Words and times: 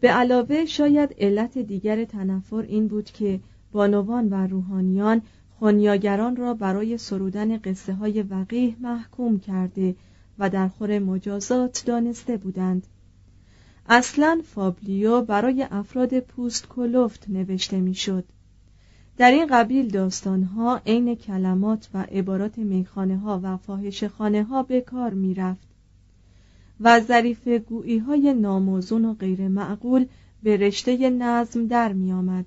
به 0.00 0.08
علاوه 0.08 0.64
شاید 0.64 1.14
علت 1.18 1.58
دیگر 1.58 2.04
تنفر 2.04 2.56
این 2.68 2.88
بود 2.88 3.04
که 3.04 3.40
بانوان 3.72 4.28
و 4.28 4.46
روحانیان 4.46 5.22
خونیاگران 5.58 6.36
را 6.36 6.54
برای 6.54 6.98
سرودن 6.98 7.58
قصه 7.58 7.94
های 7.94 8.22
وقیح 8.22 8.76
محکوم 8.80 9.38
کرده 9.38 9.94
و 10.38 10.50
در 10.50 10.68
خور 10.68 10.98
مجازات 10.98 11.82
دانسته 11.86 12.36
بودند 12.36 12.86
اصلا 13.88 14.40
فابلیو 14.44 15.22
برای 15.22 15.66
افراد 15.70 16.20
پوست 16.20 16.68
کلفت 16.68 17.24
نوشته 17.28 17.80
می‌شد. 17.80 18.24
در 19.16 19.30
این 19.30 19.46
قبیل 19.46 19.88
داستانها 19.88 20.80
عین 20.86 21.14
کلمات 21.14 21.88
و 21.94 22.02
عبارات 22.02 22.58
میخانه 22.58 23.18
ها 23.18 23.40
و 23.42 23.56
فاحش 23.56 24.04
خانه 24.04 24.44
ها 24.44 24.62
به 24.62 24.80
کار 24.80 25.14
می 25.14 25.34
رفت 25.34 25.69
و 26.80 27.00
ظریف 27.00 27.48
گویی 27.48 27.98
های 27.98 28.34
ناموزون 28.34 29.04
و 29.04 29.14
غیر 29.14 29.48
معقول 29.48 30.06
به 30.42 30.56
رشته 30.56 31.10
نظم 31.10 31.66
در 31.66 31.92
می 31.92 32.12
آمد. 32.12 32.46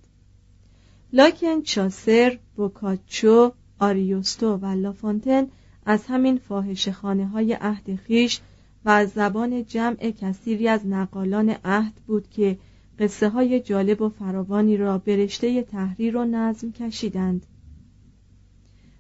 لاکن 1.14 1.62
چاسر، 1.62 2.40
بوکاچو، 2.56 3.52
آریوستو 3.80 4.58
و 4.58 4.66
لافونتن 4.66 5.48
از 5.86 6.06
همین 6.06 6.38
فاحش 6.38 6.90
خانه 6.90 7.28
های 7.28 7.54
عهد 7.54 7.96
خیش 7.96 8.42
و 8.86 8.90
از 8.90 9.10
زبان 9.10 9.66
جمع 9.66 10.12
کثیری 10.12 10.68
از 10.68 10.88
نقالان 10.88 11.56
عهد 11.66 11.94
بود 12.08 12.30
که 12.30 12.58
قصه 13.00 13.30
های 13.30 13.60
جالب 13.60 14.02
و 14.02 14.10
فراوانی 14.10 14.78
را 14.78 14.98
به 14.98 15.28
تحریر 15.72 16.18
و 16.18 16.26
نظم 16.26 16.72
کشیدند 16.72 17.46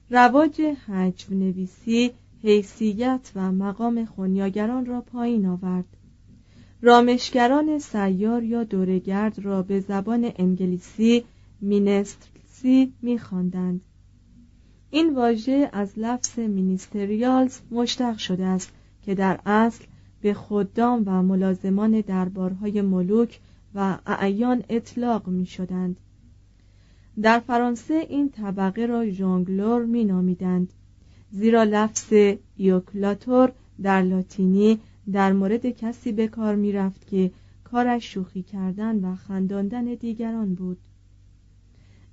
رواج 0.09 0.61
حجو 0.61 1.35
نویسی 1.35 2.11
حیثیت 2.43 3.31
و 3.35 3.51
مقام 3.51 4.05
خونیاگران 4.05 4.85
را 4.85 5.01
پایین 5.01 5.45
آورد. 5.45 5.85
رامشگران 6.81 7.79
سیار 7.79 8.43
یا 8.43 8.63
دورگرد 8.63 9.39
را 9.39 9.61
به 9.61 9.79
زبان 9.79 10.31
انگلیسی 10.35 11.23
مینسترسی 11.61 12.93
میخواندند. 13.01 13.81
این 14.89 15.15
واژه 15.15 15.69
از 15.73 15.93
لفظ 15.97 16.39
مینیستریالز 16.39 17.59
مشتق 17.71 18.17
شده 18.17 18.45
است 18.45 18.71
که 19.01 19.15
در 19.15 19.39
اصل 19.45 19.85
به 20.21 20.33
خدام 20.33 21.03
و 21.05 21.21
ملازمان 21.21 22.01
دربارهای 22.01 22.81
ملوک 22.81 23.39
و 23.75 23.97
اعیان 24.05 24.63
اطلاق 24.69 25.27
می 25.27 25.45
شدند. 25.45 25.99
در 27.21 27.39
فرانسه 27.39 27.93
این 28.09 28.29
طبقه 28.29 28.85
را 28.85 29.09
ژانگلور 29.09 29.85
می 29.85 30.05
نامیدند 30.05 30.73
زیرا 31.35 31.63
لفظ 31.63 32.13
joculator 32.57 33.51
در 33.83 34.01
لاتینی 34.01 34.79
در 35.11 35.33
مورد 35.33 35.66
کسی 35.66 36.11
به 36.11 36.27
کار 36.27 36.55
می 36.55 36.71
رفت 36.71 37.07
که 37.07 37.31
کارش 37.63 38.13
شوخی 38.13 38.44
کردن 38.44 39.05
و 39.05 39.16
خنداندن 39.16 39.85
دیگران 39.85 40.55
بود. 40.55 40.77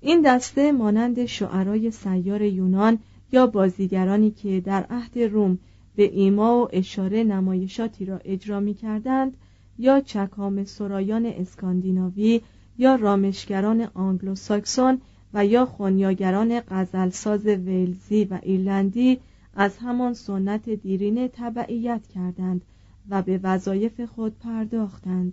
این 0.00 0.22
دسته 0.22 0.72
مانند 0.72 1.26
شعرای 1.26 1.90
سیار 1.90 2.42
یونان 2.42 2.98
یا 3.32 3.46
بازیگرانی 3.46 4.30
که 4.30 4.60
در 4.60 4.86
عهد 4.90 5.18
روم 5.18 5.58
به 5.96 6.02
ایما 6.02 6.62
و 6.62 6.68
اشاره 6.72 7.24
نمایشاتی 7.24 8.04
را 8.04 8.20
اجرا 8.24 8.60
می 8.60 8.74
کردند 8.74 9.36
یا 9.78 10.00
چکامه 10.00 10.64
سرایان 10.64 11.26
اسکاندیناوی 11.26 12.40
یا 12.78 12.94
رامشگران 12.94 13.88
آنگلوساکسون 13.94 15.00
و 15.34 15.46
یا 15.46 15.66
خونیاگران 15.66 16.60
غزلساز 16.60 17.46
ویلزی 17.46 18.24
و 18.24 18.38
ایرلندی 18.42 19.20
از 19.54 19.76
همان 19.76 20.14
سنت 20.14 20.70
دیرینه 20.70 21.28
تبعیت 21.28 22.06
کردند 22.06 22.62
و 23.08 23.22
به 23.22 23.40
وظایف 23.42 24.00
خود 24.00 24.38
پرداختند. 24.38 25.32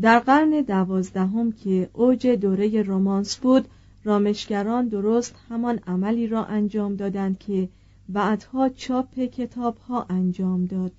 در 0.00 0.18
قرن 0.18 0.60
دوازدهم 0.60 1.52
که 1.52 1.90
اوج 1.92 2.26
دوره 2.26 2.82
رومانس 2.82 3.36
بود 3.36 3.68
رامشگران 4.04 4.88
درست 4.88 5.34
همان 5.48 5.78
عملی 5.86 6.26
را 6.26 6.44
انجام 6.44 6.96
دادند 6.96 7.38
که 7.38 7.68
بعدها 8.08 8.68
چاپ 8.68 9.14
کتاب 9.14 9.76
ها 9.78 10.06
انجام 10.08 10.64
داد. 10.64 10.92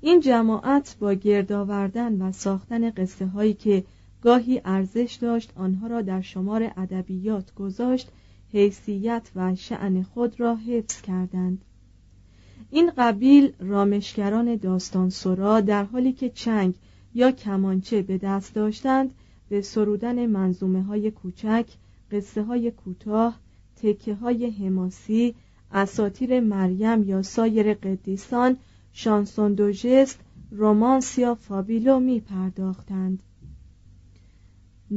این 0.00 0.20
جماعت 0.20 0.96
با 1.00 1.12
گرد 1.12 1.52
آوردن 1.52 2.22
و 2.22 2.32
ساختن 2.32 2.90
قصه 2.90 3.26
هایی 3.26 3.54
که 3.54 3.84
گاهی 4.22 4.60
ارزش 4.64 5.18
داشت 5.20 5.52
آنها 5.56 5.86
را 5.86 6.02
در 6.02 6.20
شمار 6.20 6.72
ادبیات 6.76 7.54
گذاشت 7.54 8.08
حیثیت 8.52 9.30
و 9.36 9.54
شعن 9.54 10.02
خود 10.02 10.40
را 10.40 10.56
حفظ 10.56 11.00
کردند. 11.00 11.64
این 12.70 12.90
قبیل 12.96 13.52
رامشگران 13.58 14.56
داستان 14.56 15.10
سرا 15.10 15.60
در 15.60 15.84
حالی 15.84 16.12
که 16.12 16.30
چنگ 16.30 16.74
یا 17.14 17.30
کمانچه 17.30 18.02
به 18.02 18.18
دست 18.18 18.54
داشتند 18.54 19.10
به 19.48 19.60
سرودن 19.60 20.26
منظومه 20.26 20.82
های 20.82 21.10
کوچک 21.10 21.66
قصه 22.12 22.42
های 22.42 22.70
کوتاه 22.70 23.40
تکه 23.82 24.14
های 24.14 24.50
حماسی 24.50 25.34
اساتیر 25.72 26.40
مریم 26.40 27.02
یا 27.02 27.22
سایر 27.22 27.74
قدیسان 27.74 28.56
شانسون 28.92 29.54
دو 29.54 29.72
جست 29.72 30.20
رومانس 30.50 31.18
یا 31.18 31.34
فابیلو 31.34 32.00
می 32.00 32.20
پرداختند 32.20 33.22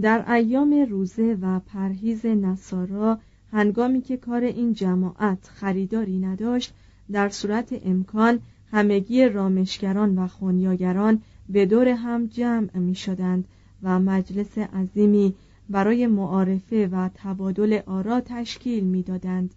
در 0.01 0.31
ایام 0.31 0.85
روزه 0.89 1.37
و 1.41 1.59
پرهیز 1.59 2.25
نصارا 2.25 3.19
هنگامی 3.51 4.01
که 4.01 4.17
کار 4.17 4.43
این 4.43 4.73
جماعت 4.73 5.49
خریداری 5.53 6.19
نداشت 6.19 6.73
در 7.11 7.29
صورت 7.29 7.81
امکان 7.85 8.39
همگی 8.71 9.25
رامشگران 9.25 10.17
و 10.17 10.27
خونیاگران 10.27 11.21
به 11.49 11.65
دور 11.65 11.87
هم 11.87 12.25
جمع 12.25 12.77
می 12.77 12.95
شدند 12.95 13.45
و 13.83 13.99
مجلس 13.99 14.57
عظیمی 14.57 15.33
برای 15.69 16.07
معارفه 16.07 16.87
و 16.87 17.09
تبادل 17.13 17.79
آرا 17.85 18.21
تشکیل 18.21 18.83
می 18.83 19.03
دادند. 19.03 19.55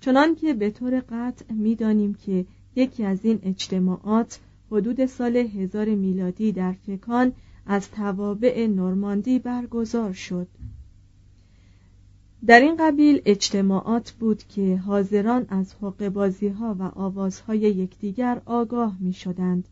چنان 0.00 0.34
که 0.34 0.54
به 0.54 0.70
طور 0.70 1.02
قطع 1.10 1.52
می 1.52 1.74
دانیم 1.74 2.14
که 2.14 2.44
یکی 2.76 3.04
از 3.04 3.18
این 3.22 3.38
اجتماعات 3.42 4.40
حدود 4.70 5.06
سال 5.06 5.36
هزار 5.36 5.88
میلادی 5.88 6.52
در 6.52 6.72
فکان 6.72 7.32
از 7.70 7.90
توابع 7.90 8.66
نورماندی 8.66 9.38
برگزار 9.38 10.12
شد 10.12 10.48
در 12.46 12.60
این 12.60 12.76
قبیل 12.76 13.22
اجتماعات 13.24 14.10
بود 14.10 14.42
که 14.42 14.76
حاضران 14.76 15.46
از 15.48 15.74
حقبازی 15.74 16.48
ها 16.48 16.76
و 16.78 16.82
آوازهای 16.82 17.58
یکدیگر 17.58 18.42
آگاه 18.46 18.96
می 19.00 19.12
شدند 19.12 19.68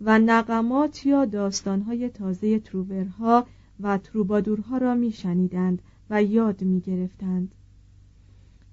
و 0.00 0.18
نقمات 0.18 1.06
یا 1.06 1.24
داستانهای 1.24 2.08
تازه 2.08 2.58
تروورها 2.58 3.46
و 3.80 3.98
تروبادورها 3.98 4.78
را 4.78 4.94
می 4.94 5.12
شنیدند 5.12 5.82
و 6.10 6.22
یاد 6.22 6.62
می 6.62 6.80
گرفتند. 6.80 7.54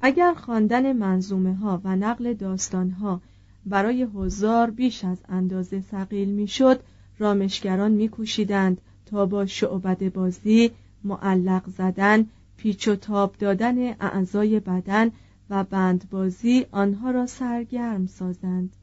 اگر 0.02 0.34
خواندن 0.34 0.94
منظومه 0.94 1.56
ها 1.56 1.82
و 1.84 1.96
نقل 1.96 2.34
داستان 2.34 2.92
ها 2.92 3.22
برای 3.66 4.08
هزار 4.16 4.70
بیش 4.70 5.06
از 5.06 5.18
اندازه 5.30 5.82
سقیل 5.82 6.30
می‌شد 6.30 6.80
رامشگران 7.20 7.92
میکوشیدند 7.92 8.82
تا 9.06 9.26
با 9.26 9.46
شعبد 9.46 10.14
بازی 10.14 10.72
معلق 11.04 11.70
زدن 11.70 12.26
پیچ 12.58 12.88
و 12.88 12.96
تاب 12.96 13.36
دادن 13.40 13.88
اعضای 13.88 14.60
بدن 14.60 15.12
و 15.50 15.64
بندبازی 15.64 16.66
آنها 16.72 17.12
را 17.12 17.26
سرگرم 17.26 18.06
سازند. 18.06 18.76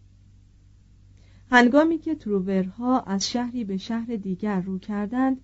هنگامی 1.51 1.99
که 1.99 2.15
تروورها 2.15 3.01
از 3.01 3.31
شهری 3.31 3.65
به 3.65 3.77
شهر 3.77 4.17
دیگر 4.17 4.61
رو 4.61 4.79
کردند 4.79 5.41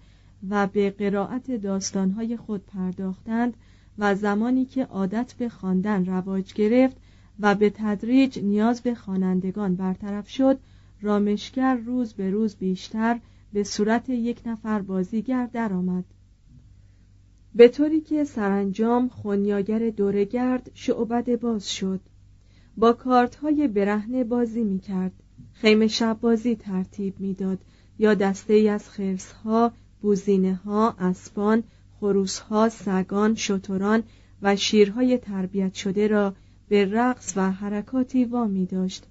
و 0.49 0.67
به 0.67 0.91
قرائت 0.91 1.51
داستانهای 1.51 2.37
خود 2.37 2.67
پرداختند 2.67 3.55
و 3.99 4.15
زمانی 4.15 4.65
که 4.65 4.85
عادت 4.85 5.35
به 5.39 5.49
خواندن 5.49 6.07
رواج 6.07 6.55
گرفت 6.55 6.97
و 7.41 7.55
به 7.55 7.71
تدریج 7.71 8.39
نیاز 8.39 8.81
به 8.81 8.95
خوانندگان 8.95 9.77
برطرف 9.77 10.29
شد 10.29 10.59
رامشگر 11.03 11.77
روز 11.77 12.13
به 12.13 12.31
روز 12.31 12.57
بیشتر 12.57 13.21
به 13.53 13.65
صورت 13.65 14.09
یک 14.09 14.41
نفر 14.47 14.83
بازیگر 14.83 15.47
درآمد. 15.47 16.05
به 17.55 17.69
طوری 17.69 18.01
که 18.01 18.25
سرانجام 18.25 19.09
خونیاگر 19.09 19.91
دورگرد 19.91 20.71
شعبد 20.75 21.41
باز 21.41 21.73
شد. 21.73 22.01
با 22.77 22.93
کارت 22.93 23.35
های 23.35 23.69
برهنه 23.69 24.25
بازی 24.25 24.65
می 24.65 24.79
کرد 24.79 25.13
خیمه 25.53 25.87
شب 25.87 26.19
بازی 26.21 26.57
ترتیب 26.57 27.15
می‌داد. 27.21 27.59
یا 27.99 28.15
دسته 28.15 28.55
ای 28.55 28.69
از 28.69 28.91
خرس 28.91 29.33
ها 29.33 29.73
بوزینه 30.01 30.55
ها 30.55 30.95
اسبان 30.99 31.63
خروس 32.01 32.39
ها 32.39 32.69
سگان 32.69 33.35
شتران 33.35 34.03
و 34.43 34.57
شیرهای 34.57 35.19
تربیت 35.19 35.75
شده 35.75 36.07
را 36.07 36.35
به 36.69 36.85
رقص 36.85 37.33
و 37.37 37.53
حرکاتی 37.53 38.25
وامی 38.25 38.67
داشت 38.67 39.07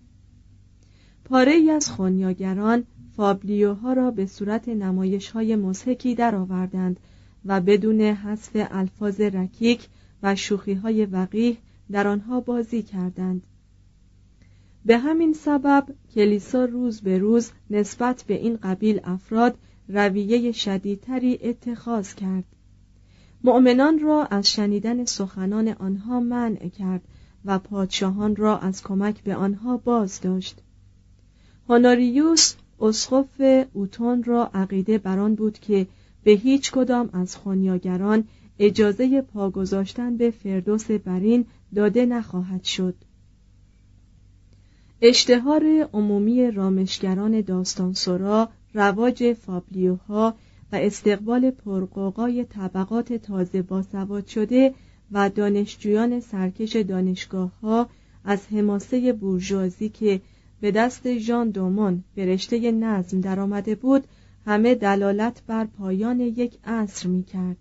پاره 1.32 1.52
ای 1.52 1.72
از 1.72 1.90
خونیاگران 1.90 2.84
فابلیوها 3.16 3.94
را 3.94 4.12
به 4.12 4.26
صورت 4.26 4.70
نمایش 4.70 5.30
های 5.30 5.56
مزهکی 5.56 6.16
درآوردند 6.16 7.00
و 7.46 7.62
بدون 7.62 8.02
حذف 8.02 8.52
الفاظ 8.54 9.22
رکیک 9.22 9.88
و 10.24 10.36
شوخی 10.36 10.74
های 10.74 11.06
وقیح 11.06 11.58
در 11.92 12.08
آنها 12.08 12.40
بازی 12.40 12.84
کردند. 12.84 13.44
به 14.86 14.98
همین 14.98 15.34
سبب 15.34 15.86
کلیسا 16.16 16.66
روز 16.66 17.02
به 17.02 17.18
روز 17.18 17.52
نسبت 17.70 18.24
به 18.28 18.34
این 18.34 18.56
قبیل 18.64 19.02
افراد 19.04 19.58
رویه 19.88 20.52
شدیدتری 20.52 21.40
اتخاذ 21.44 22.14
کرد. 22.14 22.46
مؤمنان 23.44 24.00
را 24.00 24.26
از 24.26 24.52
شنیدن 24.52 25.06
سخنان 25.06 25.68
آنها 25.68 26.20
منع 26.20 26.68
کرد 26.68 27.02
و 27.46 27.60
پادشاهان 27.60 28.36
را 28.36 28.58
از 28.58 28.84
کمک 28.84 29.24
به 29.24 29.36
آنها 29.36 29.78
باز 29.78 30.22
داشت 30.22 30.62
هوناریوس 31.70 32.56
اسقف 32.80 33.42
اوتون 33.74 34.24
را 34.24 34.52
عقیده 34.54 34.98
بران 34.98 35.36
بود 35.36 35.60
که 35.60 35.88
به 36.24 36.32
هیچ 36.32 36.72
کدام 36.72 37.10
از 37.14 37.36
خونیاگران 37.36 38.24
اجازه 38.60 39.22
پا 39.22 39.50
گذاشتن 39.50 40.18
به 40.18 40.32
فردوس 40.32 40.92
برین 40.92 41.46
داده 41.76 42.06
نخواهد 42.06 42.64
شد. 42.64 42.96
اشتهار 45.02 45.90
عمومی 45.94 46.52
رامشگران 46.52 47.42
داستان 47.42 47.94
سرا 47.94 48.50
رواج 48.74 49.34
فابلیوها 49.34 50.36
و 50.72 50.76
استقبال 50.76 51.52
پرقوقای 51.52 52.44
طبقات 52.44 53.14
تازه 53.14 53.62
باسواد 53.62 54.28
شده 54.28 54.74
و 55.12 55.30
دانشجویان 55.30 56.20
سرکش 56.20 56.76
دانشگاه 56.76 57.60
ها 57.62 57.90
از 58.24 58.48
حماسه 58.48 59.14
بورژوازی 59.14 59.90
که 59.90 60.22
به 60.62 60.72
دست 60.72 61.18
ژان 61.18 61.50
دومون 61.50 62.04
به 62.16 62.26
رشته 62.26 62.72
نظم 62.72 63.22
درآمده 63.22 63.76
بود 63.76 64.04
همه 64.46 64.76
دلالت 64.76 65.42
بر 65.48 65.66
پایان 65.66 66.20
یک 66.20 66.58
عصر 66.66 67.10
می 67.10 67.24
کرد. 67.24 67.58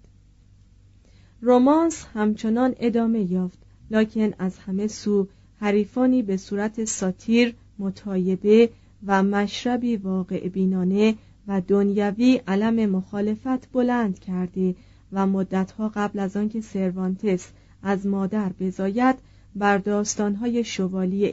رومانس 1.40 2.06
همچنان 2.14 2.74
ادامه 2.80 3.32
یافت 3.32 3.58
لکن 3.90 4.30
از 4.38 4.58
همه 4.58 4.86
سو 4.86 5.26
حریفانی 5.60 6.22
به 6.22 6.36
صورت 6.36 6.84
ساتیر 6.84 7.54
متایبه 7.78 8.70
و 9.06 9.22
مشربی 9.22 9.96
واقع 9.96 10.48
بینانه 10.48 11.14
و 11.48 11.60
دنیوی 11.68 12.40
علم 12.48 12.90
مخالفت 12.90 13.72
بلند 13.72 14.18
کرده 14.18 14.74
و 15.12 15.26
مدتها 15.26 15.88
قبل 15.88 16.18
از 16.18 16.36
آنکه 16.36 16.60
سروانتس 16.60 17.48
از 17.82 18.06
مادر 18.06 18.52
بزاید 18.60 19.16
بر 19.56 19.78
داستانهای 19.78 20.64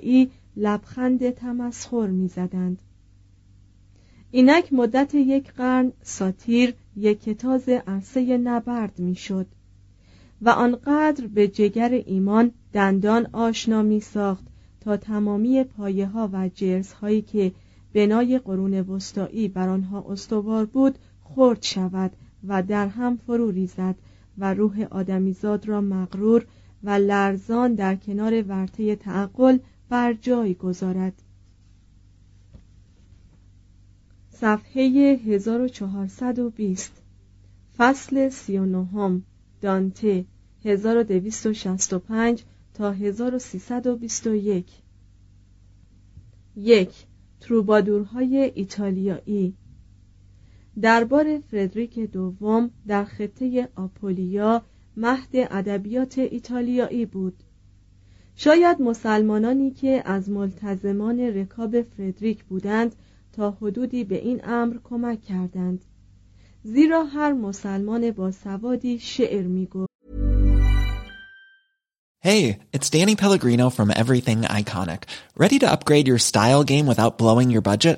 ای 0.01 0.29
لبخند 0.57 1.29
تمسخر 1.29 2.07
می‌زدند. 2.07 2.81
اینک 4.31 4.73
مدت 4.73 5.15
یک 5.15 5.51
قرن 5.51 5.91
ساتیر 6.01 6.73
یک 6.95 7.23
کتاز 7.23 7.69
عرصه 7.69 8.37
نبرد 8.37 8.99
می‌شد 8.99 9.47
و 10.41 10.49
آنقدر 10.49 11.27
به 11.27 11.47
جگر 11.47 12.03
ایمان 12.05 12.51
دندان 12.73 13.27
آشنا 13.33 13.81
می 13.81 13.99
ساخت 13.99 14.43
تا 14.81 14.97
تمامی 14.97 15.63
پایه 15.63 16.07
ها 16.07 16.29
و 16.33 16.49
جرس 16.49 16.93
هایی 16.93 17.21
که 17.21 17.51
بنای 17.93 18.39
قرون 18.39 18.73
وسطایی 18.73 19.47
بر 19.47 19.69
آنها 19.69 20.05
استوار 20.09 20.65
بود 20.65 20.95
خرد 21.23 21.63
شود 21.63 22.11
و 22.47 22.63
در 22.63 22.87
هم 22.87 23.17
فرو 23.17 23.51
ریزد 23.51 23.95
و 24.37 24.53
روح 24.53 24.87
آدمیزاد 24.91 25.67
را 25.67 25.81
مغرور 25.81 26.45
و 26.83 26.89
لرزان 26.89 27.73
در 27.73 27.95
کنار 27.95 28.43
ورطه 28.47 28.95
تعقل 28.95 29.57
بر 29.89 30.13
جای 30.13 30.53
گذارد. 30.53 31.21
صفحه 34.29 34.83
1420 35.25 36.91
فصل 37.77 38.29
39 38.29 39.21
دانته. 39.61 40.25
1265 40.65 42.43
تا 42.73 42.91
1321 42.91 44.65
یک. 46.55 47.05
تروبادورهای 47.39 48.51
ایتالیایی. 48.55 49.53
دربار 50.81 51.39
فردریک 51.39 51.99
دوم 51.99 52.71
در 52.87 53.03
خطه 53.03 53.69
آپولیا 53.75 54.63
مهد 54.97 55.29
ادبیات 55.33 56.19
ایتالیایی 56.19 57.05
بود. 57.05 57.43
شاید 58.39 58.81
مسلمانانی 58.81 59.71
که 59.71 60.03
از 60.05 60.29
ملتزمان 60.29 61.19
رکاب 61.19 61.81
فردریک 61.81 62.43
بودند 62.43 62.95
تا 63.33 63.51
حدودی 63.51 64.03
به 64.03 64.15
این 64.15 64.41
امر 64.43 64.75
کمک 64.83 65.23
کردند 65.23 65.85
زیرا 66.63 67.03
هر 67.03 67.33
مسلمان 67.33 68.11
با 68.11 68.31
سوادی 68.31 68.99
شعر 68.99 69.43
می‌گفت 69.43 69.87
Hey, 72.23 72.57
it's 72.73 72.89
Danny 72.89 73.15
Pellegrino 73.15 73.69
from 73.69 73.89
Everything 74.03 74.41
Iconic. 74.61 75.01
Ready 75.43 75.59
to 75.59 75.71
upgrade 75.73 76.07
your 76.07 76.21
style 76.31 76.63
game 76.63 76.85
without 76.91 77.17
blowing 77.17 77.49
your 77.51 77.61
budget? 77.71 77.97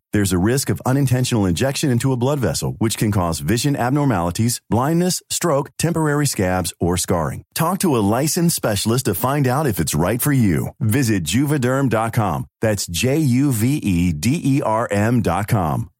There's 0.12 0.32
a 0.32 0.44
risk 0.52 0.70
of 0.70 0.86
unintentional 0.90 1.46
injection 1.46 1.90
into 1.90 2.12
a 2.12 2.16
blood 2.24 2.40
vessel, 2.40 2.74
which 2.78 2.96
can 2.96 3.10
cause 3.12 3.38
vision 3.52 3.74
abnormalities, 3.76 4.60
blindness, 4.70 5.22
stroke, 5.30 5.70
temporary 5.78 6.26
scabs, 6.26 6.72
or 6.80 6.96
scarring. 6.96 7.42
Talk 7.54 7.78
to 7.80 7.96
a 7.96 8.04
licensed 8.16 8.56
specialist 8.56 9.04
to 9.06 9.14
find 9.14 9.46
out 9.46 9.66
if 9.66 9.78
it's 9.78 9.94
right 10.06 10.20
for 10.20 10.32
you. 10.32 10.58
Visit 10.80 11.24
juvederm.com. 11.24 12.46
That's 12.60 12.86
J 12.86 13.18
U 13.18 13.52
V 13.52 13.76
E 13.76 14.12
D 14.12 14.40
E 14.52 14.62
R 14.62 14.88
M.com. 14.90 15.90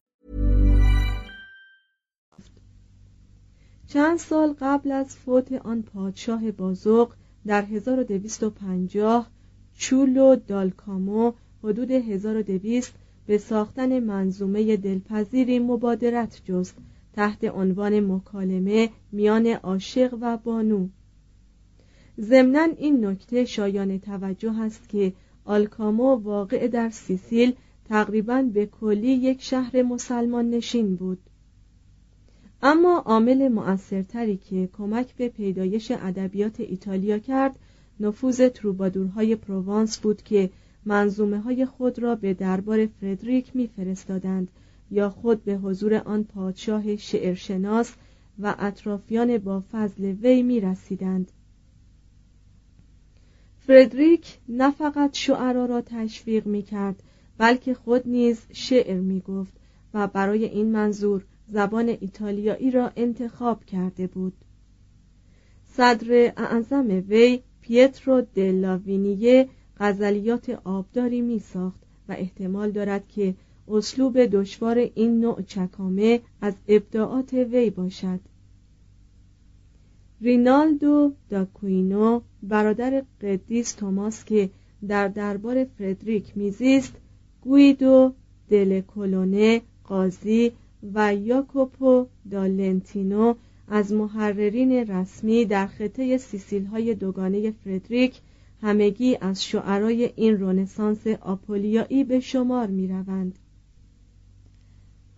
چند 3.87 4.19
سال 4.19 4.55
قبل 4.61 4.91
از 4.91 5.15
فوت 5.15 5.51
آن 5.53 5.81
پادشاه 5.81 6.51
بازوق 6.51 7.13
در 7.47 7.61
1250 7.61 9.27
چولو 9.77 10.35
دالکامو 10.35 11.33
حدود 11.63 11.91
1200 11.91 12.93
به 13.26 13.38
ساختن 13.38 14.00
منظومه 14.00 14.76
دلپذیری 14.76 15.58
مبادرت 15.58 16.42
جست 16.44 16.76
تحت 17.12 17.44
عنوان 17.44 18.00
مکالمه 18.00 18.90
میان 19.12 19.46
عاشق 19.46 20.18
و 20.20 20.36
بانو. 20.36 20.88
ضمنا 22.20 22.68
این 22.78 23.06
نکته 23.06 23.44
شایان 23.44 23.98
توجه 23.98 24.60
است 24.60 24.88
که 24.88 25.12
آلکامو 25.44 26.14
واقع 26.14 26.68
در 26.68 26.90
سیسیل 26.90 27.52
تقریبا 27.84 28.42
به 28.42 28.66
کلی 28.66 29.12
یک 29.12 29.42
شهر 29.42 29.82
مسلمان 29.82 30.50
نشین 30.50 30.96
بود. 30.96 31.18
اما 32.62 32.98
عامل 32.98 33.48
مؤثرتری 33.48 34.36
که 34.36 34.68
کمک 34.72 35.14
به 35.16 35.28
پیدایش 35.28 35.90
ادبیات 35.90 36.60
ایتالیا 36.60 37.18
کرد 37.18 37.58
نفوذ 38.00 38.48
تروبادورهای 38.48 39.36
پروانس 39.36 39.98
بود 39.98 40.22
که 40.22 40.50
منظومه 40.84 41.40
های 41.40 41.66
خود 41.66 41.98
را 41.98 42.14
به 42.14 42.34
دربار 42.34 42.86
فردریک 42.86 43.56
میفرستادند 43.56 44.48
یا 44.90 45.10
خود 45.10 45.44
به 45.44 45.54
حضور 45.54 45.94
آن 45.94 46.24
پادشاه 46.24 46.96
شعرشناس 46.96 47.94
و 48.38 48.54
اطرافیان 48.58 49.38
با 49.38 49.62
فضل 49.72 50.04
وی 50.04 50.42
می 50.42 50.60
رسیدند. 50.60 51.32
فردریک 53.58 54.38
نه 54.48 54.70
فقط 54.70 55.14
شعرا 55.14 55.66
را 55.66 55.80
تشویق 55.80 56.46
می 56.46 56.62
کرد 56.62 57.02
بلکه 57.38 57.74
خود 57.74 58.08
نیز 58.08 58.46
شعر 58.52 59.00
می 59.00 59.20
گفت 59.20 59.52
و 59.94 60.06
برای 60.06 60.44
این 60.44 60.72
منظور 60.72 61.24
زبان 61.48 61.88
ایتالیایی 61.88 62.70
را 62.70 62.92
انتخاب 62.96 63.64
کرده 63.64 64.06
بود 64.06 64.32
صدر 65.64 66.32
اعظم 66.36 67.04
وی 67.08 67.42
پیترو 67.60 68.20
دلاوینیه 68.34 69.48
غزلیات 69.78 70.60
آبداری 70.64 71.20
می 71.20 71.38
ساخت 71.38 71.80
و 72.08 72.12
احتمال 72.12 72.70
دارد 72.70 73.08
که 73.08 73.34
اسلوب 73.68 74.18
دشوار 74.18 74.78
این 74.78 75.20
نوع 75.20 75.42
چکامه 75.42 76.20
از 76.40 76.54
ابداعات 76.68 77.32
وی 77.32 77.70
باشد. 77.70 78.20
رینالدو 80.20 81.12
داکوینو 81.28 82.20
برادر 82.42 83.02
قدیس 83.20 83.72
توماس 83.72 84.24
که 84.24 84.50
در 84.88 85.08
دربار 85.08 85.64
فردریک 85.64 86.36
میزیست 86.36 86.92
گویدو 87.40 88.12
دلکولونه 88.50 89.60
قاضی 89.84 90.52
و 90.94 91.14
یاکوپو 91.14 92.06
دالنتینو 92.30 93.34
از 93.68 93.92
محررین 93.92 94.72
رسمی 94.72 95.44
در 95.44 95.66
خطه 95.66 96.18
سیسیل 96.18 96.66
های 96.66 96.94
دوگانه 96.94 97.50
فردریک 97.50 98.20
همگی 98.62 99.18
از 99.20 99.44
شعرای 99.44 100.12
این 100.16 100.40
رونسانس 100.40 101.06
آپولیایی 101.06 102.04
به 102.04 102.20
شمار 102.20 102.66
می 102.66 102.88
روند. 102.88 103.38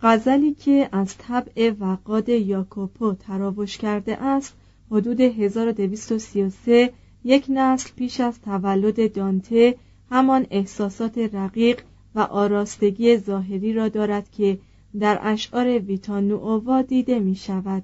غزلی 0.01 0.53
که 0.53 0.89
از 0.91 1.17
طبع 1.17 1.73
وقاد 1.79 2.29
یاکوپو 2.29 3.13
تراوش 3.13 3.77
کرده 3.77 4.23
است 4.23 4.53
حدود 4.91 5.21
1233 5.21 6.93
یک 7.23 7.45
نسل 7.49 7.89
پیش 7.95 8.19
از 8.19 8.41
تولد 8.41 9.13
دانته 9.13 9.75
همان 10.11 10.47
احساسات 10.51 11.17
رقیق 11.17 11.81
و 12.15 12.19
آراستگی 12.19 13.17
ظاهری 13.17 13.73
را 13.73 13.89
دارد 13.89 14.31
که 14.31 14.59
در 14.99 15.19
اشعار 15.21 15.79
ویتانووا 15.79 16.81
دیده 16.81 17.19
می 17.19 17.35
شود 17.35 17.83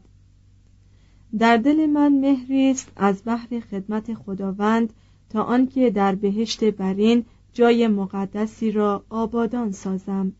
در 1.40 1.58
دل 1.58 1.86
من 1.86 2.20
مهری 2.20 2.72
است 2.72 2.92
از 2.96 3.22
بحر 3.26 3.60
خدمت 3.60 4.14
خداوند 4.14 4.94
تا 5.32 5.44
آنکه 5.44 5.90
در 5.90 6.16
بهشت 6.16 6.64
برین 6.64 7.26
جای 7.54 7.88
مقدسی 7.88 8.72
را 8.72 9.04
آبادان 9.10 9.72
سازم. 9.72 10.34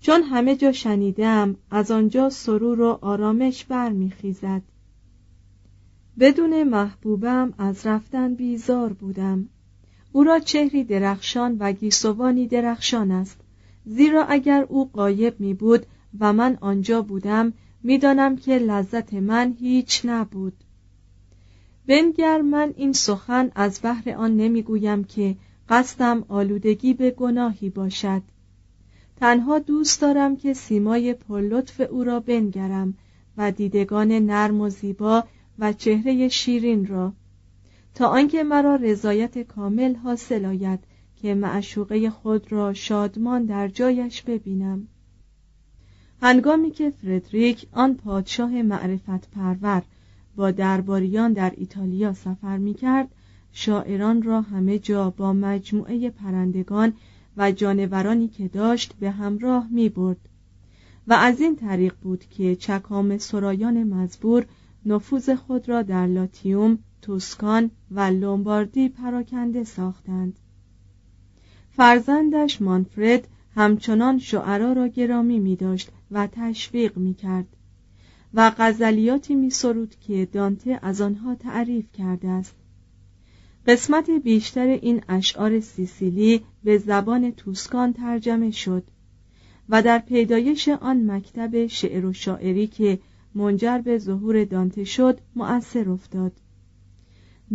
چون 0.00 0.22
همه 0.22 0.56
جا 0.56 0.72
شنیدم 0.72 1.56
از 1.70 1.90
آنجا 1.90 2.30
سرور 2.30 2.80
و 2.80 2.98
آرامش 3.00 3.64
برمیخیزد. 3.64 4.62
بدون 6.18 6.62
محبوبم 6.62 7.54
از 7.58 7.86
رفتن 7.86 8.34
بیزار 8.34 8.92
بودم. 8.92 9.48
او 10.12 10.24
را 10.24 10.38
چهری 10.38 10.84
درخشان 10.84 11.56
و 11.60 11.72
گیسوانی 11.72 12.46
درخشان 12.46 13.10
است. 13.10 13.40
زیرا 13.84 14.24
اگر 14.24 14.66
او 14.68 14.90
قایب 14.92 15.40
می 15.40 15.54
بود 15.54 15.86
و 16.20 16.32
من 16.32 16.58
آنجا 16.60 17.02
بودم 17.02 17.52
می‌دانم 17.82 18.36
که 18.36 18.58
لذت 18.58 19.14
من 19.14 19.56
هیچ 19.60 20.02
نبود. 20.04 20.64
بنگر 21.86 22.40
من 22.40 22.74
این 22.76 22.92
سخن 22.92 23.50
از 23.54 23.80
بحر 23.82 24.10
آن 24.10 24.36
نمی‌گویم 24.36 25.04
که 25.04 25.36
قصدم 25.68 26.24
آلودگی 26.28 26.94
به 26.94 27.10
گناهی 27.10 27.70
باشد. 27.70 28.22
تنها 29.16 29.58
دوست 29.58 30.00
دارم 30.00 30.36
که 30.36 30.54
سیمای 30.54 31.14
پرلطف 31.14 31.80
او 31.90 32.04
را 32.04 32.20
بنگرم 32.20 32.94
و 33.36 33.52
دیدگان 33.52 34.12
نرم 34.12 34.60
و 34.60 34.68
زیبا 34.68 35.24
و 35.58 35.72
چهره 35.72 36.28
شیرین 36.28 36.86
را 36.86 37.12
تا 37.94 38.06
آنکه 38.06 38.42
مرا 38.42 38.76
رضایت 38.76 39.38
کامل 39.38 39.94
حاصل 39.94 40.44
آید 40.44 40.80
که 41.16 41.34
معشوقه 41.34 42.10
خود 42.10 42.52
را 42.52 42.72
شادمان 42.72 43.44
در 43.44 43.68
جایش 43.68 44.22
ببینم. 44.22 44.88
هنگامی 46.22 46.70
که 46.70 46.90
فردریک 46.90 47.66
آن 47.72 47.94
پادشاه 47.94 48.62
معرفت 48.62 49.30
پرور 49.30 49.82
با 50.36 50.50
درباریان 50.50 51.32
در 51.32 51.52
ایتالیا 51.56 52.12
سفر 52.14 52.58
می 52.58 52.74
کرد 52.74 53.08
شاعران 53.52 54.22
را 54.22 54.40
همه 54.40 54.78
جا 54.78 55.10
با 55.10 55.32
مجموعه 55.32 56.10
پرندگان 56.10 56.92
و 57.36 57.52
جانورانی 57.52 58.28
که 58.28 58.48
داشت 58.48 58.94
به 59.00 59.10
همراه 59.10 59.68
می 59.70 59.88
برد 59.88 60.28
و 61.08 61.12
از 61.12 61.40
این 61.40 61.56
طریق 61.56 61.94
بود 62.02 62.24
که 62.24 62.56
چکام 62.56 63.18
سرایان 63.18 63.84
مزبور 63.84 64.46
نفوذ 64.86 65.30
خود 65.30 65.68
را 65.68 65.82
در 65.82 66.06
لاتیوم، 66.06 66.78
توسکان 67.02 67.70
و 67.90 68.00
لومباردی 68.00 68.88
پراکنده 68.88 69.64
ساختند. 69.64 70.38
فرزندش 71.70 72.62
مانفرد 72.62 73.28
همچنان 73.54 74.18
شعرا 74.18 74.72
را 74.72 74.88
گرامی 74.88 75.38
می 75.38 75.56
داشت 75.56 75.90
و 76.10 76.26
تشویق 76.32 76.96
می 76.96 77.14
کرد 77.14 77.46
و 78.36 78.52
غزلیاتی 78.58 79.34
می 79.34 79.50
سرود 79.50 79.94
که 80.00 80.28
دانته 80.32 80.78
از 80.82 81.00
آنها 81.00 81.34
تعریف 81.34 81.92
کرده 81.92 82.28
است. 82.28 82.54
قسمت 83.66 84.10
بیشتر 84.10 84.66
این 84.66 85.02
اشعار 85.08 85.60
سیسیلی 85.60 86.40
به 86.64 86.78
زبان 86.78 87.30
توسکان 87.30 87.92
ترجمه 87.92 88.50
شد 88.50 88.84
و 89.68 89.82
در 89.82 89.98
پیدایش 89.98 90.68
آن 90.68 91.10
مکتب 91.10 91.66
شعر 91.66 92.06
و 92.06 92.12
شاعری 92.12 92.66
که 92.66 92.98
منجر 93.34 93.78
به 93.78 93.98
ظهور 93.98 94.44
دانته 94.44 94.84
شد 94.84 95.20
مؤثر 95.36 95.90
افتاد. 95.90 96.32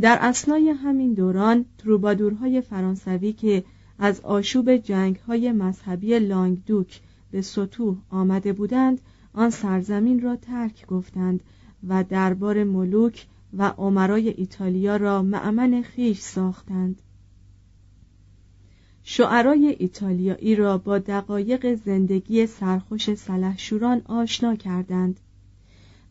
در 0.01 0.17
اسنای 0.21 0.69
همین 0.69 1.13
دوران 1.13 1.65
تروبادورهای 1.77 2.61
فرانسوی 2.61 3.33
که 3.33 3.63
از 3.99 4.21
آشوب 4.21 4.75
جنگهای 4.75 5.51
مذهبی 5.51 6.19
لانگدوک 6.19 7.01
به 7.31 7.41
سطوح 7.41 7.97
آمده 8.09 8.53
بودند 8.53 9.01
آن 9.33 9.49
سرزمین 9.49 10.21
را 10.21 10.35
ترک 10.35 10.85
گفتند 10.87 11.43
و 11.87 12.03
دربار 12.03 12.63
ملوک 12.63 13.27
و 13.57 13.63
عمرای 13.77 14.29
ایتالیا 14.29 14.95
را 14.95 15.21
معمن 15.21 15.81
خیش 15.81 16.19
ساختند. 16.19 17.01
شعرای 19.03 19.75
ایتالیایی 19.79 20.55
را 20.55 20.77
با 20.77 20.97
دقایق 20.99 21.75
زندگی 21.75 22.47
سرخوش 22.47 23.13
سلحشوران 23.13 24.01
آشنا 24.05 24.55
کردند. 24.55 25.19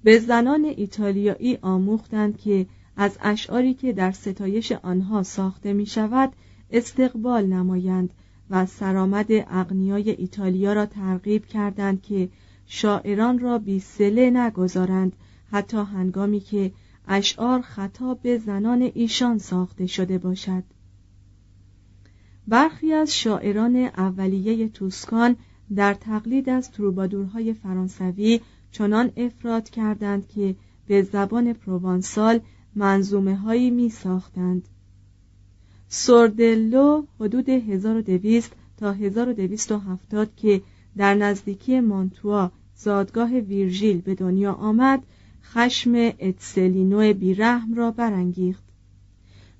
به 0.02 0.18
زنان 0.18 0.64
ایتالیایی 0.64 1.58
آموختند 1.62 2.38
که 2.38 2.66
از 2.96 3.18
اشعاری 3.20 3.74
که 3.74 3.92
در 3.92 4.10
ستایش 4.10 4.72
آنها 4.72 5.22
ساخته 5.22 5.72
می 5.72 5.86
شود 5.86 6.32
استقبال 6.70 7.46
نمایند 7.46 8.14
و 8.50 8.66
سرآمد 8.66 9.26
اغنیای 9.30 10.10
ایتالیا 10.10 10.72
را 10.72 10.86
ترغیب 10.86 11.46
کردند 11.46 12.02
که 12.02 12.28
شاعران 12.72 13.38
را 13.38 13.58
بی 13.58 13.80
سله 13.80 14.30
نگذارند 14.30 15.12
حتی 15.50 15.76
هنگامی 15.76 16.40
که 16.40 16.72
اشعار 17.08 17.60
خطاب 17.60 18.22
به 18.22 18.38
زنان 18.38 18.90
ایشان 18.94 19.38
ساخته 19.38 19.86
شده 19.86 20.18
باشد. 20.18 20.64
برخی 22.48 22.92
از 22.92 23.16
شاعران 23.16 23.76
اولیه 23.76 24.68
توسکان 24.68 25.36
در 25.74 25.94
تقلید 25.94 26.48
از 26.48 26.70
تروبادورهای 26.70 27.54
فرانسوی 27.54 28.40
چنان 28.72 29.12
افراد 29.16 29.70
کردند 29.70 30.28
که 30.28 30.56
به 30.86 31.02
زبان 31.02 31.52
پروانسال 31.52 32.40
منظومه 32.74 33.36
هایی 33.36 33.70
می 33.70 33.88
ساختند 33.88 34.68
سوردلو 35.88 37.04
حدود 37.20 37.48
1200 37.48 38.52
تا 38.76 38.92
1270 38.92 40.36
که 40.36 40.62
در 40.96 41.14
نزدیکی 41.14 41.80
مانتوا 41.80 42.52
زادگاه 42.82 43.30
ویرژیل 43.30 44.00
به 44.00 44.14
دنیا 44.14 44.52
آمد 44.52 45.02
خشم 45.42 45.94
اتسلینو 46.20 47.14
بیرحم 47.14 47.74
را 47.74 47.90
برانگیخت. 47.90 48.64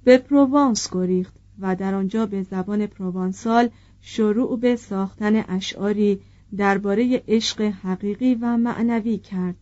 به 0.05 0.19
پروانس 0.19 0.89
گریخت 0.93 1.35
و 1.59 1.77
در 1.77 1.95
آنجا 1.95 2.27
به 2.27 2.43
زبان 2.43 2.87
پروانسال 2.87 3.69
شروع 4.01 4.61
به 4.61 4.77
ساختن 4.77 5.45
اشعاری 5.49 6.21
درباره 6.57 7.23
عشق 7.29 7.61
حقیقی 7.61 8.35
و 8.35 8.57
معنوی 8.57 9.19
کرد. 9.19 9.57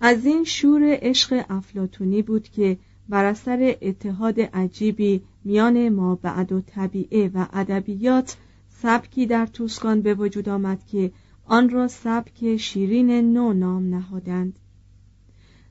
از 0.00 0.26
این 0.26 0.44
شور 0.44 0.82
عشق 0.84 1.44
افلاتونی 1.48 2.22
بود 2.22 2.48
که 2.48 2.78
بر 3.08 3.24
اثر 3.24 3.76
اتحاد 3.82 4.40
عجیبی 4.40 5.22
میان 5.44 5.88
ما 5.88 6.14
بعد 6.14 6.52
و 6.52 6.60
طبیعه 6.60 7.30
و 7.34 7.46
ادبیات 7.52 8.36
سبکی 8.68 9.26
در 9.26 9.46
توسکان 9.46 10.02
به 10.02 10.14
وجود 10.14 10.48
آمد 10.48 10.86
که 10.86 11.12
آن 11.46 11.70
را 11.70 11.88
سبک 11.88 12.56
شیرین 12.56 13.32
نو 13.32 13.52
نام 13.52 13.94
نهادند. 13.94 14.58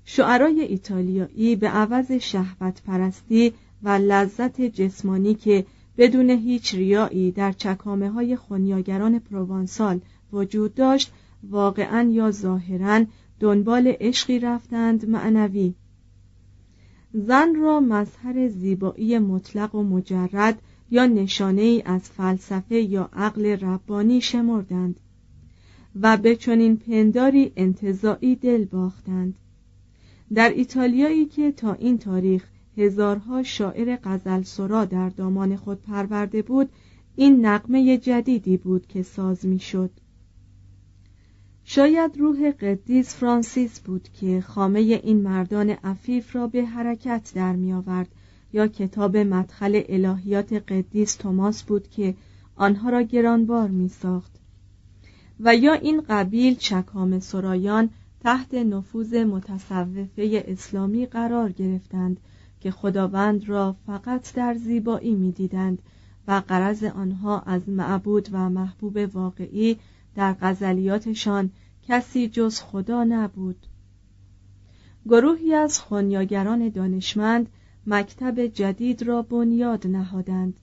شعرای 0.06 0.62
ایتالیایی 0.62 1.56
به 1.56 1.70
عوض 1.70 2.12
شهوت 2.12 2.82
پرستی 2.82 3.54
و 3.84 3.90
لذت 3.90 4.62
جسمانی 4.62 5.34
که 5.34 5.66
بدون 5.98 6.30
هیچ 6.30 6.76
ریایی 6.76 7.32
در 7.32 7.52
چکامه 7.52 8.10
های 8.10 8.36
خونیاگران 8.36 9.20
پروانسال 9.20 10.00
وجود 10.34 10.76
داشت 10.76 11.12
واقعا 11.50 12.10
یا 12.12 12.32
ظاهرا 12.32 13.06
دنبال 13.40 13.94
عشقی 14.00 14.40
رفتند 14.40 15.10
معنوی. 15.10 15.74
زن 17.14 17.56
را 17.56 17.80
مظهر 17.80 18.48
زیبایی 18.48 19.20
مطلق 19.20 19.76
و 19.76 19.84
مجرد 19.84 20.62
یا 20.92 21.06
نشانه 21.06 21.62
ای 21.62 21.82
از 21.86 22.02
فلسفه 22.02 22.76
یا 22.76 23.10
عقل 23.14 23.46
ربانی 23.46 24.22
شمردند. 24.22 25.00
و 26.02 26.18
به 26.18 26.36
چنین 26.36 26.78
پنداری 26.78 27.52
انتظاعی 27.56 28.36
دل 28.36 28.66
باختند 28.66 29.36
در 30.34 30.50
ایتالیایی 30.50 31.26
که 31.26 31.52
تا 31.52 31.74
این 31.74 31.98
تاریخ 31.98 32.46
هزارها 32.78 33.44
شاعر 33.44 33.98
غزل 34.04 34.42
سرا 34.42 34.86
در 34.86 35.10
دامان 35.10 35.56
خود 35.56 35.82
پرورده 35.82 36.42
بود 36.42 36.70
این 37.16 37.46
نقمه 37.46 37.98
جدیدی 37.98 38.58
بود 38.58 38.88
که 38.88 39.04
ساز 39.04 39.46
می‌شد. 39.46 39.92
شاید 41.64 42.18
روح 42.18 42.52
قدیس 42.52 43.16
فرانسیس 43.16 43.80
بود 43.80 44.10
که 44.14 44.42
خامه 44.42 44.80
این 44.80 45.22
مردان 45.22 45.70
عفیف 45.70 46.36
را 46.36 46.48
به 46.48 46.66
حرکت 46.66 47.32
در 47.36 47.56
می 47.56 47.74
آورد 47.74 48.08
یا 48.54 48.68
کتاب 48.68 49.18
مدخل 49.18 49.82
الهیات 49.90 50.54
قدیس 50.54 51.16
توماس 51.16 51.64
بود 51.64 51.88
که 51.88 52.16
آنها 52.56 52.90
را 52.90 53.02
گرانبار 53.02 53.68
می 53.68 53.90
ساخت 53.90 54.43
و 55.40 55.56
یا 55.56 55.74
این 55.74 56.04
قبیل 56.10 56.56
چکام 56.56 57.20
سرایان 57.20 57.90
تحت 58.20 58.54
نفوذ 58.54 59.14
متصوفه 59.14 60.44
اسلامی 60.48 61.06
قرار 61.06 61.52
گرفتند 61.52 62.20
که 62.60 62.72
خداوند 62.72 63.50
را 63.50 63.76
فقط 63.86 64.34
در 64.34 64.54
زیبایی 64.54 65.16
می‌دیدند 65.16 65.82
و 66.28 66.42
قرض 66.48 66.84
آنها 66.84 67.40
از 67.40 67.70
معبود 67.70 68.30
و 68.32 68.50
محبوب 68.50 69.10
واقعی 69.14 69.78
در 70.16 70.36
غزلیاتشان 70.42 71.50
کسی 71.88 72.28
جز 72.28 72.60
خدا 72.62 73.04
نبود. 73.04 73.68
گروهی 75.06 75.54
از 75.54 75.80
خونیاگران 75.80 76.70
دانشمند 76.70 77.50
مکتب 77.88 78.46
جدید 78.46 79.04
را 79.04 79.22
بنیاد 79.22 79.88
نهادند. 79.88 80.54